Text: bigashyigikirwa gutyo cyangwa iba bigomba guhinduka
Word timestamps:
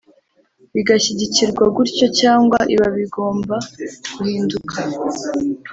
bigashyigikirwa 0.73 1.63
gutyo 1.75 2.05
cyangwa 2.19 2.57
iba 2.73 2.87
bigomba 2.97 3.55
guhinduka 4.15 4.77